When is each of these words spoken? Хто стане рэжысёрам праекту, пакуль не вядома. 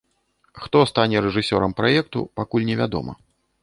Хто 0.61 0.79
стане 0.93 1.21
рэжысёрам 1.27 1.77
праекту, 1.83 2.19
пакуль 2.41 2.69
не 2.73 2.83
вядома. 2.85 3.13